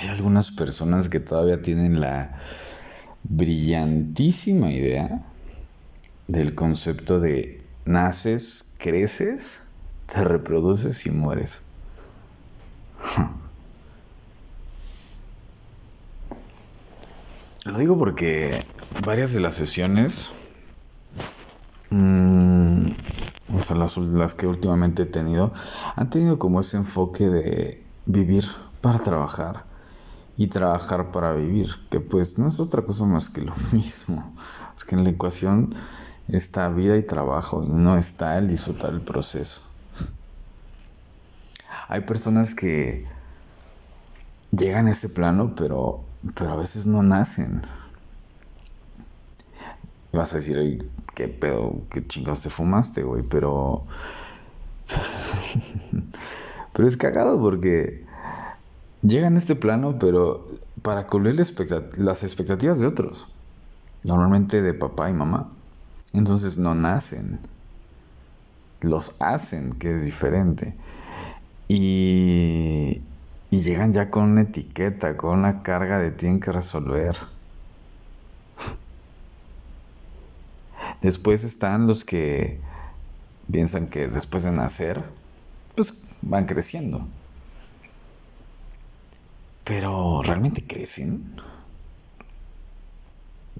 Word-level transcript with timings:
Hay 0.00 0.08
algunas 0.08 0.50
personas 0.50 1.10
que 1.10 1.20
todavía 1.20 1.60
tienen 1.60 2.00
la 2.00 2.34
brillantísima 3.22 4.72
idea 4.72 5.20
del 6.26 6.54
concepto 6.54 7.20
de 7.20 7.68
naces, 7.84 8.76
creces, 8.78 9.60
te 10.06 10.24
reproduces 10.24 11.04
y 11.04 11.10
mueres. 11.10 11.60
Lo 17.66 17.78
digo 17.78 17.98
porque 17.98 18.58
varias 19.04 19.34
de 19.34 19.40
las 19.40 19.54
sesiones, 19.54 20.30
mmm, 21.90 22.86
o 23.54 23.62
sea, 23.62 23.76
las 23.76 24.34
que 24.34 24.46
últimamente 24.46 25.02
he 25.02 25.06
tenido, 25.06 25.52
han 25.94 26.08
tenido 26.08 26.38
como 26.38 26.60
ese 26.60 26.78
enfoque 26.78 27.28
de 27.28 27.86
vivir 28.06 28.46
para 28.80 28.98
trabajar 28.98 29.68
y 30.40 30.46
trabajar 30.46 31.12
para 31.12 31.34
vivir, 31.34 31.68
que 31.90 32.00
pues 32.00 32.38
no 32.38 32.48
es 32.48 32.60
otra 32.60 32.80
cosa 32.80 33.04
más 33.04 33.28
que 33.28 33.42
lo 33.42 33.54
mismo, 33.72 34.34
porque 34.74 34.94
en 34.94 35.04
la 35.04 35.10
ecuación 35.10 35.74
está 36.28 36.70
vida 36.70 36.96
y 36.96 37.02
trabajo 37.02 37.62
y 37.62 37.68
no 37.68 37.98
está 37.98 38.38
el 38.38 38.48
disfrutar 38.48 38.94
el 38.94 39.02
proceso. 39.02 39.60
Hay 41.88 42.00
personas 42.00 42.54
que 42.54 43.04
llegan 44.50 44.86
a 44.86 44.92
este 44.92 45.10
plano, 45.10 45.54
pero, 45.54 46.04
pero 46.34 46.52
a 46.52 46.56
veces 46.56 46.86
no 46.86 47.02
nacen. 47.02 47.60
vas 50.10 50.32
a 50.32 50.38
decir, 50.38 50.90
qué 51.14 51.28
pedo, 51.28 51.82
qué 51.90 52.02
chingados 52.02 52.44
te 52.44 52.48
fumaste, 52.48 53.02
güey, 53.02 53.22
pero... 53.28 53.84
pero 56.72 56.88
es 56.88 56.96
cagado 56.96 57.38
porque 57.38 58.08
llegan 59.02 59.34
a 59.34 59.38
este 59.38 59.56
plano, 59.56 59.98
pero 59.98 60.46
para 60.82 61.06
cubrir 61.06 61.36
las 61.36 62.22
expectativas 62.22 62.78
de 62.78 62.86
otros. 62.86 63.26
Normalmente 64.02 64.62
de 64.62 64.74
papá 64.74 65.10
y 65.10 65.12
mamá. 65.12 65.50
Entonces 66.12 66.58
no 66.58 66.74
nacen, 66.74 67.40
los 68.80 69.20
hacen, 69.20 69.72
que 69.74 69.94
es 69.94 70.04
diferente. 70.04 70.74
Y, 71.68 73.02
y 73.50 73.62
llegan 73.62 73.92
ya 73.92 74.10
con 74.10 74.30
una 74.30 74.42
etiqueta, 74.42 75.16
con 75.16 75.38
una 75.38 75.62
carga 75.62 75.98
de 75.98 76.10
tienen 76.10 76.40
que 76.40 76.52
resolver. 76.52 77.14
Después 81.02 81.44
están 81.44 81.86
los 81.86 82.04
que 82.04 82.60
piensan 83.50 83.88
que 83.88 84.08
después 84.08 84.44
de 84.44 84.52
nacer, 84.52 85.04
pues 85.74 85.94
van 86.22 86.46
creciendo. 86.46 87.06
Pero 89.70 90.20
¿realmente 90.20 90.66
crecen? 90.66 91.36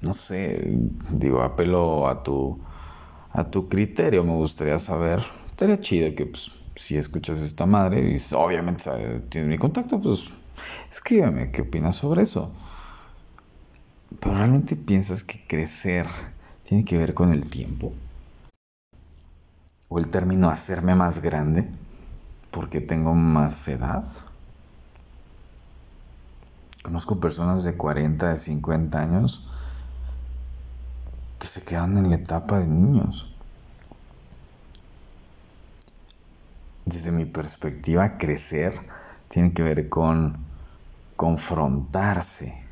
no 0.00 0.14
sé, 0.14 0.78
digo, 1.10 1.42
apelo 1.42 2.08
a 2.08 2.22
tu, 2.22 2.58
a 3.32 3.44
tu 3.50 3.68
criterio, 3.68 4.24
me 4.24 4.32
gustaría 4.32 4.78
saber. 4.78 5.20
Estaría 5.48 5.78
chido 5.82 6.14
que, 6.14 6.24
pues, 6.24 6.50
si 6.76 6.96
escuchas 6.96 7.42
esta 7.42 7.66
madre 7.66 8.00
y 8.10 8.16
obviamente 8.34 8.90
tienes 9.28 9.50
mi 9.50 9.58
contacto, 9.58 10.00
pues, 10.00 10.30
escríbeme 10.90 11.50
qué 11.50 11.60
opinas 11.60 11.96
sobre 11.96 12.22
eso. 12.22 12.52
Pero 14.18 14.34
realmente 14.34 14.76
piensas 14.76 15.22
que 15.22 15.46
crecer 15.46 16.06
tiene 16.62 16.86
que 16.86 16.96
ver 16.96 17.12
con 17.12 17.32
el 17.32 17.50
tiempo. 17.50 17.92
O 19.90 19.98
el 19.98 20.08
término 20.08 20.48
hacerme 20.48 20.94
más 20.94 21.20
grande 21.20 21.68
porque 22.50 22.80
tengo 22.80 23.12
más 23.12 23.68
edad. 23.68 24.04
Conozco 26.82 27.20
personas 27.20 27.64
de 27.64 27.76
40, 27.76 28.32
de 28.32 28.38
50 28.38 29.00
años 29.00 29.48
que 31.38 31.46
se 31.46 31.62
quedan 31.62 31.96
en 31.96 32.10
la 32.10 32.16
etapa 32.16 32.58
de 32.58 32.66
niños. 32.66 33.34
Desde 36.84 37.12
mi 37.12 37.26
perspectiva, 37.26 38.16
crecer 38.16 38.80
tiene 39.28 39.52
que 39.52 39.62
ver 39.62 39.88
con 39.88 40.38
confrontarse, 41.16 42.64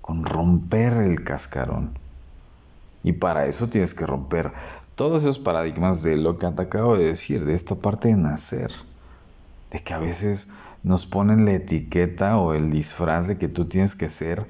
con 0.00 0.24
romper 0.24 0.94
el 0.94 1.22
cascarón. 1.22 1.98
Y 3.02 3.12
para 3.12 3.46
eso 3.46 3.68
tienes 3.68 3.94
que 3.94 4.06
romper 4.06 4.52
todos 4.96 5.22
esos 5.22 5.38
paradigmas 5.38 6.02
de 6.02 6.16
lo 6.16 6.38
que 6.38 6.50
te 6.50 6.62
acabo 6.62 6.96
de 6.96 7.04
decir, 7.04 7.44
de 7.44 7.54
esta 7.54 7.74
parte 7.74 8.08
de 8.08 8.16
nacer, 8.16 8.72
de 9.74 9.80
que 9.80 9.92
a 9.92 9.98
veces 9.98 10.48
nos 10.84 11.04
ponen 11.04 11.44
la 11.44 11.54
etiqueta 11.54 12.38
o 12.38 12.54
el 12.54 12.70
disfraz 12.70 13.26
de 13.26 13.36
que 13.36 13.48
tú 13.48 13.64
tienes 13.64 13.96
que 13.96 14.08
ser 14.08 14.46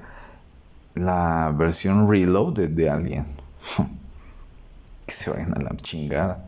la 0.93 1.51
versión 1.57 2.07
reloaded 2.07 2.69
de 2.69 2.91
alguien. 2.91 3.25
que 5.07 5.13
se 5.15 5.31
vayan 5.31 5.57
a 5.57 5.61
la 5.61 5.75
chingada. 5.77 6.45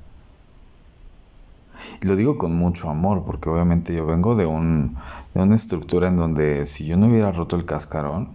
Y 2.04 2.06
lo 2.06 2.16
digo 2.16 2.38
con 2.38 2.56
mucho 2.56 2.92
amor, 2.92 3.24
porque 3.26 3.50
obviamente 3.50 3.96
yo 3.96 4.06
vengo 4.06 4.36
de, 4.36 4.46
un, 4.46 4.96
de 5.34 5.42
una 5.42 5.56
estructura 5.56 6.10
en 6.10 6.18
donde 6.18 6.68
si 6.68 6.86
yo 6.86 6.98
no 6.98 7.08
hubiera 7.08 7.32
roto 7.32 7.56
el 7.56 7.66
cascarón, 7.66 8.30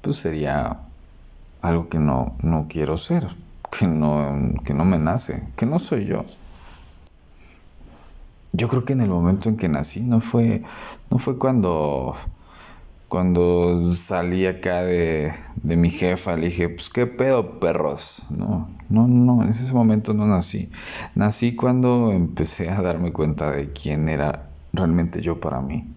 pues 0.00 0.16
sería 0.16 0.80
algo 1.60 1.90
que 1.90 1.98
no, 1.98 2.34
no 2.40 2.66
quiero 2.66 2.96
ser, 2.96 3.28
que 3.78 3.86
no, 3.86 4.54
que 4.64 4.72
no 4.72 4.86
me 4.86 4.98
nace, 4.98 5.46
que 5.54 5.66
no 5.66 5.78
soy 5.78 6.06
yo. 6.06 6.24
Yo 8.52 8.68
creo 8.68 8.84
que 8.84 8.92
en 8.92 9.00
el 9.00 9.08
momento 9.08 9.48
en 9.48 9.56
que 9.56 9.68
nací 9.68 10.00
no 10.00 10.20
fue, 10.20 10.62
no 11.10 11.18
fue 11.18 11.38
cuando 11.38 12.14
cuando 13.12 13.94
salí 13.94 14.46
acá 14.46 14.84
de, 14.84 15.34
mi 15.62 15.90
jefa, 15.90 16.34
le 16.34 16.46
dije, 16.46 16.70
pues 16.70 16.88
qué 16.88 17.06
pedo, 17.06 17.60
perros. 17.60 18.24
No, 18.30 18.70
no, 18.88 19.06
no, 19.06 19.42
en 19.42 19.50
ese 19.50 19.70
momento 19.74 20.14
no 20.14 20.26
nací. 20.26 20.70
Nací 21.14 21.54
cuando 21.54 22.10
empecé 22.10 22.70
a 22.70 22.80
darme 22.80 23.12
cuenta 23.12 23.50
de 23.50 23.70
quién 23.70 24.08
era 24.08 24.48
realmente 24.72 25.20
yo 25.20 25.38
para 25.40 25.60
mí. 25.60 25.92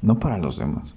No 0.00 0.18
para 0.18 0.38
los 0.38 0.58
demás. 0.58 0.92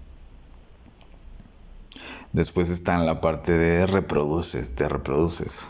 Después 2.33 2.71
está 2.71 2.95
en 2.95 3.05
la 3.05 3.21
parte 3.21 3.51
de 3.51 3.85
reproduces, 3.85 4.73
te 4.73 4.89
reproduces. 4.89 5.67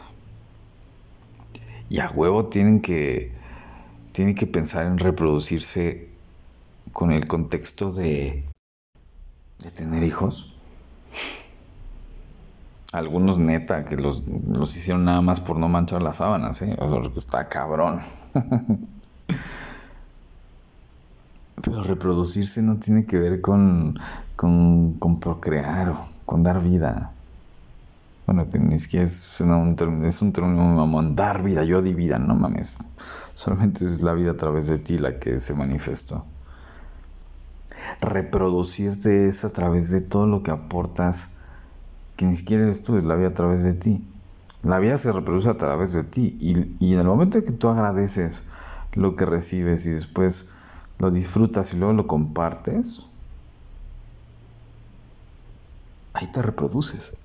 Y 1.90 2.00
a 2.00 2.10
huevo 2.10 2.46
tienen 2.46 2.80
que, 2.80 3.34
tienen 4.16 4.34
que 4.34 4.48
pensar 4.48 4.86
en 4.86 4.98
reproducirse 4.98 6.08
con 6.94 7.12
el 7.12 7.28
contexto 7.28 7.92
de, 7.92 8.46
de 9.60 9.72
tener 9.72 10.04
hijos. 10.04 10.56
Algunos 12.94 13.38
neta 13.38 13.84
que 13.84 13.98
los, 13.98 14.24
hicieron 14.74 15.04
nada 15.04 15.20
más 15.20 15.42
por 15.42 15.58
no 15.58 15.68
manchar 15.68 16.02
las 16.02 16.16
sábanas, 16.16 16.62
¿eh? 16.62 16.78
O 16.80 16.90
sea, 16.90 17.12
está 17.14 17.50
cabrón. 17.50 18.04
Pero 21.62 21.84
reproducirse 21.84 22.62
no 22.62 22.78
tiene 22.78 23.06
que 23.06 23.20
ver 23.20 23.42
con, 23.42 24.00
con, 24.38 24.94
con 24.94 25.20
procrear 25.20 25.90
o 25.90 26.08
con 26.26 26.42
dar 26.42 26.64
vida. 26.64 27.15
Bueno, 28.26 28.50
que 28.50 28.60
ni 28.60 28.80
siquiera 28.80 29.06
es, 29.06 29.40
un 29.42 29.76
término, 29.76 30.08
es 30.08 30.22
un 30.22 30.34
término 30.34 30.64
mamón, 30.64 31.16
dar 31.16 31.44
vida, 31.44 31.64
yo 31.64 31.82
di 31.82 31.94
vida, 31.94 32.18
no 32.18 32.36
mames. 32.36 32.76
Solamente 33.34 33.86
es 33.86 34.02
la 34.02 34.14
vida 34.14 34.32
a 34.32 34.38
través 34.38 34.68
de 34.68 34.80
ti 34.80 34.98
la 34.98 35.20
que 35.20 35.40
se 35.40 35.54
manifestó 35.54 36.26
reproducirte 38.02 39.28
es 39.28 39.44
a 39.46 39.52
través 39.52 39.90
de 39.90 40.02
todo 40.02 40.28
lo 40.28 40.44
que 40.44 40.52
aportas, 40.52 41.30
que 42.16 42.26
ni 42.26 42.36
siquiera 42.36 42.64
eres 42.64 42.84
tú, 42.84 42.98
es 42.98 43.06
la 43.06 43.16
vida 43.16 43.28
a 43.28 43.34
través 43.34 43.64
de 43.64 43.74
ti. 43.74 44.08
La 44.64 44.80
vida 44.80 44.98
se 44.98 45.12
reproduce 45.12 45.50
a 45.50 45.58
través 45.58 45.94
de 45.94 46.04
ti 46.04 46.38
y, 46.40 46.76
y 46.80 46.94
en 46.94 47.00
el 47.00 47.06
momento 47.06 47.38
en 47.38 47.46
que 47.46 47.52
tú 47.52 47.70
agradeces 47.70 48.44
lo 48.94 49.16
que 49.16 49.26
recibes 49.26 49.86
y 49.86 49.92
después 49.92 50.50
lo 50.98 51.12
disfrutas 51.12 51.74
y 51.74 51.78
luego 51.78 51.94
lo 51.94 52.08
compartes, 52.08 53.06
ahí 56.14 56.32
te 56.32 56.42
reproduces. 56.42 57.18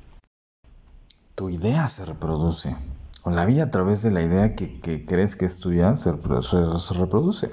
Tu 1.41 1.49
idea 1.49 1.89
se 1.89 2.05
reproduce. 2.05 2.77
O 3.23 3.31
la 3.31 3.47
vida 3.47 3.63
a 3.63 3.71
través 3.71 4.03
de 4.03 4.11
la 4.11 4.21
idea 4.21 4.55
que, 4.55 4.79
crees 5.07 5.37
que 5.37 5.47
es 5.47 5.59
tuya 5.59 5.97
se 5.97 6.13
reproduce. 6.13 7.51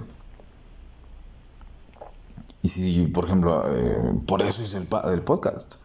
Y 2.61 2.67
si, 2.67 3.07
por 3.07 3.23
ejemplo, 3.23 3.63
eh, 3.65 4.11
por 4.27 4.41
eso 4.41 4.61
es 4.61 4.73
el, 4.73 4.89
el 5.05 5.21
podcast. 5.21 5.75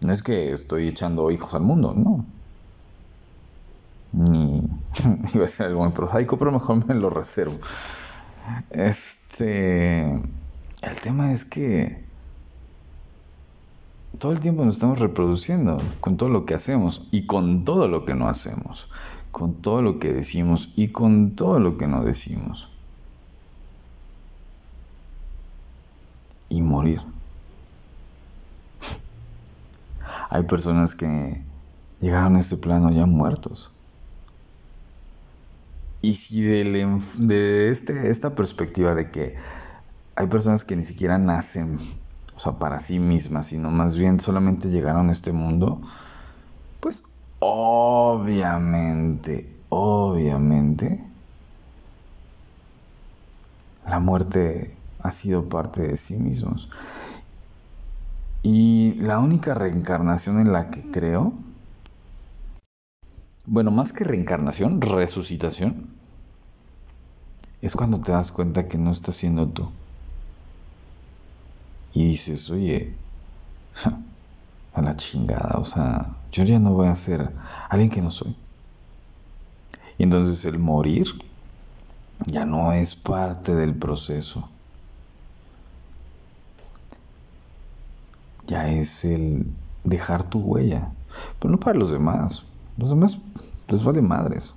No 0.00 0.12
es 0.12 0.24
que 0.24 0.52
estoy 0.52 0.88
echando 0.88 1.30
hijos 1.30 1.54
al 1.54 1.62
mundo, 1.62 1.94
no. 1.94 2.26
Ni 4.10 4.60
iba 5.34 5.44
a 5.44 5.46
ser 5.46 5.68
algo 5.68 5.84
muy 5.84 5.92
prosaico, 5.92 6.36
pero 6.36 6.50
mejor 6.50 6.84
me 6.84 6.96
lo 6.96 7.10
reservo. 7.10 7.60
Este. 8.70 10.06
El 10.82 11.00
tema 11.00 11.30
es 11.30 11.44
que 11.44 12.04
todo 14.24 14.32
el 14.32 14.40
tiempo 14.40 14.64
nos 14.64 14.76
estamos 14.76 15.00
reproduciendo 15.00 15.76
con 16.00 16.16
todo 16.16 16.30
lo 16.30 16.46
que 16.46 16.54
hacemos 16.54 17.06
y 17.10 17.26
con 17.26 17.66
todo 17.66 17.88
lo 17.88 18.06
que 18.06 18.14
no 18.14 18.26
hacemos. 18.26 18.88
con 19.30 19.60
todo 19.60 19.82
lo 19.82 19.98
que 19.98 20.14
decimos 20.14 20.72
y 20.76 20.88
con 20.88 21.36
todo 21.36 21.60
lo 21.60 21.76
que 21.76 21.86
no 21.86 22.02
decimos. 22.02 22.70
Y 26.48 26.62
morir. 26.62 27.02
Hay 30.30 30.44
personas 30.44 30.94
que 30.94 31.42
llegaron 32.00 32.36
a 32.36 32.40
este 32.40 32.56
plano 32.56 32.90
ya 32.92 33.04
muertos. 33.04 33.74
Y 36.00 36.14
si 36.14 36.40
de, 36.40 37.68
este, 37.68 38.08
esta 38.08 38.34
perspectiva 38.34 38.94
de 38.94 39.10
que 39.10 39.34
hay 40.16 40.26
personas 40.28 40.64
que 40.64 40.76
ni 40.76 40.84
siquiera 40.84 41.18
nacen, 41.18 41.78
o 42.36 42.38
sea, 42.38 42.52
para 42.52 42.80
sí 42.80 42.98
mismas, 42.98 43.46
sino 43.48 43.70
más 43.70 43.96
bien 43.96 44.20
solamente 44.20 44.68
llegaron 44.70 45.08
a 45.08 45.12
este 45.12 45.32
mundo, 45.32 45.80
pues 46.80 47.02
obviamente, 47.38 48.36
obviamente, 49.68 51.04
la 53.86 54.00
muerte 54.00 54.76
ha 55.00 55.10
sido 55.10 55.48
parte 55.48 55.82
de 55.82 55.96
sí 55.96 56.16
mismos. 56.16 56.68
Y 58.42 58.94
la 58.94 59.18
única 59.18 59.54
reencarnación 59.54 60.40
en 60.40 60.52
la 60.52 60.70
que 60.70 60.90
creo 60.90 61.32
bueno, 63.46 63.70
más 63.70 63.92
que 63.92 64.04
reencarnación, 64.04 64.80
resucitación, 64.80 65.88
es 67.60 67.76
cuando 67.76 68.00
te 68.00 68.12
das 68.12 68.32
cuenta 68.32 68.66
que 68.66 68.78
no 68.78 68.90
estás 68.90 69.16
siendo 69.16 69.46
tú. 69.48 69.68
Y 71.94 72.04
dices, 72.08 72.50
oye, 72.50 72.92
a 74.74 74.82
la 74.82 74.96
chingada, 74.96 75.58
o 75.58 75.64
sea, 75.64 76.16
yo 76.32 76.42
ya 76.44 76.58
no 76.58 76.72
voy 76.72 76.88
a 76.88 76.94
ser 76.96 77.32
alguien 77.68 77.88
que 77.88 78.02
no 78.02 78.10
soy. 78.10 78.36
Y 79.96 80.02
entonces 80.02 80.44
el 80.44 80.58
morir 80.58 81.06
ya 82.26 82.44
no 82.44 82.72
es 82.72 82.96
parte 82.96 83.54
del 83.54 83.74
proceso. 83.74 84.48
Ya 88.48 88.68
es 88.68 89.04
el 89.04 89.46
dejar 89.84 90.24
tu 90.24 90.40
huella, 90.40 90.90
pero 91.38 91.52
no 91.52 91.60
para 91.60 91.78
los 91.78 91.90
demás, 91.90 92.44
los 92.76 92.90
demás 92.90 93.20
les 93.68 93.84
vale 93.84 94.02
madres. 94.02 94.52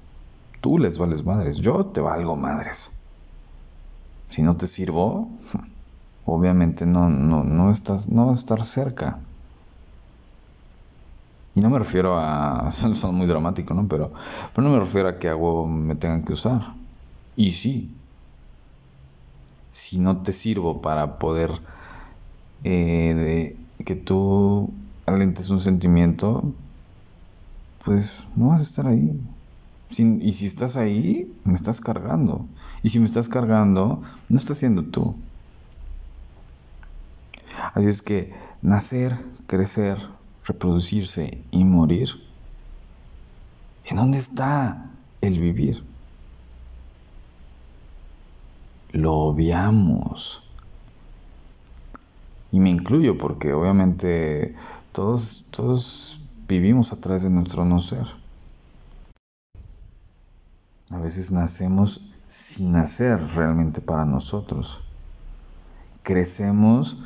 Tú 0.59 0.79
les 0.79 0.97
vales 0.97 1.23
madres. 1.23 1.57
Yo 1.57 1.85
te 1.85 2.01
valgo 2.01 2.35
madres. 2.35 2.89
Si 4.29 4.41
no 4.41 4.57
te 4.57 4.67
sirvo, 4.67 5.29
obviamente 6.27 6.85
no, 6.85 7.09
no, 7.09 7.43
no, 7.43 7.71
estás, 7.71 8.09
no 8.09 8.27
vas 8.27 8.39
a 8.39 8.41
estar 8.41 8.63
cerca. 8.63 9.19
Y 11.55 11.61
no 11.61 11.69
me 11.69 11.79
refiero 11.79 12.17
a. 12.19 12.71
Son 12.93 13.15
muy 13.15 13.25
dramático, 13.25 13.73
¿no? 13.73 13.87
Pero, 13.87 14.13
pero 14.53 14.67
no 14.67 14.73
me 14.73 14.79
refiero 14.79 15.09
a 15.09 15.17
que 15.17 15.29
a 15.29 15.35
me 15.35 15.95
tengan 15.95 16.23
que 16.23 16.33
usar. 16.33 16.61
Y 17.35 17.51
sí. 17.51 17.95
Si 19.71 19.99
no 19.99 20.21
te 20.21 20.33
sirvo 20.33 20.81
para 20.81 21.17
poder. 21.17 21.51
Eh, 22.63 23.13
de, 23.77 23.83
que 23.85 23.95
tú 23.95 24.73
alentes 25.05 25.49
un 25.49 25.61
sentimiento, 25.61 26.53
pues 27.85 28.27
no 28.35 28.49
vas 28.49 28.61
a 28.61 28.63
estar 28.63 28.87
ahí. 28.87 29.19
y 29.89 30.31
si 30.33 30.45
estás 30.45 30.75
ahí, 30.77 31.31
me 31.45 31.55
estás 31.55 31.79
cargando. 31.79 32.45
Y 32.83 32.89
si 32.89 32.99
me 32.99 33.05
estás 33.05 33.29
cargando, 33.29 34.01
no 34.29 34.37
estás 34.37 34.57
siendo 34.57 34.83
tú. 34.83 35.15
Así 37.73 37.87
es 37.87 38.01
que 38.01 38.33
nacer, 38.61 39.17
crecer, 39.47 39.97
reproducirse 40.45 41.43
y 41.51 41.63
morir, 41.63 42.09
¿en 43.85 43.97
dónde 43.97 44.17
está 44.17 44.91
el 45.21 45.39
vivir? 45.39 45.83
Lo 48.91 49.13
obviamos. 49.13 50.43
Y 52.51 52.59
me 52.59 52.69
incluyo 52.69 53.17
porque 53.17 53.53
obviamente 53.53 54.55
todos, 54.91 55.45
todos 55.51 56.21
vivimos 56.47 56.93
a 56.93 57.01
través 57.01 57.23
de 57.23 57.29
nuestro 57.29 57.65
no 57.65 57.81
ser. 57.81 58.07
A 60.89 60.97
veces 60.97 61.31
nacemos 61.31 62.13
sin 62.29 62.71
nacer 62.71 63.21
realmente 63.35 63.81
para 63.81 64.05
nosotros. 64.05 64.79
Crecemos 66.03 66.97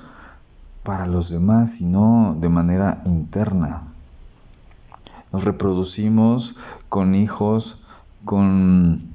para 0.84 1.06
los 1.08 1.30
demás 1.30 1.82
y 1.82 1.86
no 1.86 2.36
de 2.40 2.50
manera 2.50 3.02
interna. 3.06 3.88
Nos 5.32 5.46
reproducimos 5.46 6.56
con 6.90 7.16
hijos, 7.16 7.84
con, 8.26 9.14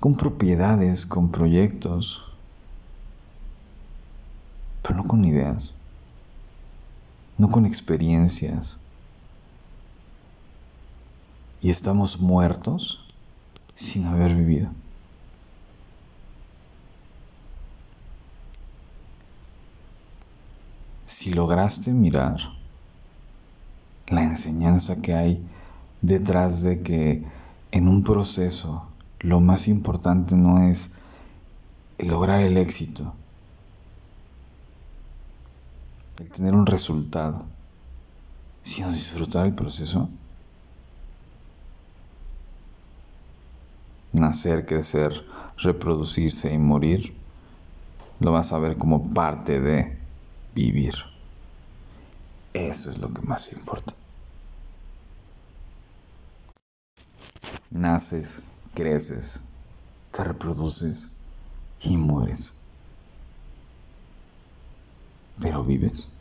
con 0.00 0.16
propiedades, 0.16 1.06
con 1.06 1.30
proyectos, 1.30 2.30
pero 4.82 4.96
no 4.96 5.04
con 5.04 5.24
ideas 5.24 5.74
no 7.38 7.50
con 7.50 7.66
experiencias. 7.66 8.78
Y 11.60 11.70
estamos 11.70 12.20
muertos 12.20 13.00
sin 13.74 14.06
haber 14.06 14.34
vivido. 14.34 14.68
Si 21.16 21.32
lograste 21.32 21.92
mirar 21.92 22.40
la 24.08 24.24
enseñanza 24.24 25.00
que 25.00 25.14
hay 25.14 25.46
detrás 26.02 26.62
de 26.62 26.82
que 26.82 27.24
en 27.70 27.86
un 27.86 28.02
proceso 28.02 28.88
lo 29.20 29.38
más 29.38 29.68
importante 29.68 30.34
no 30.34 30.60
es 30.64 30.90
lograr 31.98 32.40
el 32.40 32.56
éxito, 32.56 33.14
el 36.18 36.32
tener 36.32 36.52
un 36.52 36.66
resultado, 36.66 37.44
sino 38.64 38.90
disfrutar 38.90 39.46
el 39.46 39.54
proceso. 39.54 40.08
Nacer, 44.12 44.66
crecer, 44.66 45.24
reproducirse 45.58 46.52
y 46.52 46.58
morir, 46.58 47.16
lo 48.18 48.32
vas 48.32 48.52
a 48.52 48.58
ver 48.58 48.76
como 48.76 49.14
parte 49.14 49.60
de 49.60 50.03
vivir. 50.54 50.94
Eso 52.52 52.90
es 52.90 52.98
lo 52.98 53.12
que 53.12 53.22
más 53.22 53.52
importa. 53.52 53.94
Naces, 57.70 58.42
creces, 58.74 59.40
te 60.12 60.24
reproduces 60.24 61.08
y 61.82 61.96
mueres 61.96 62.54
pero 65.40 65.64
vives. 65.64 66.13